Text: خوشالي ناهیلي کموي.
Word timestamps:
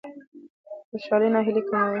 خوشالي 0.89 1.27
ناهیلي 1.33 1.61
کموي. 1.67 1.89